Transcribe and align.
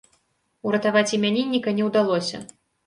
Уратаваць 0.71 1.13
імянінніка 1.19 1.77
не 1.79 1.83
ўдалося. 1.93 2.47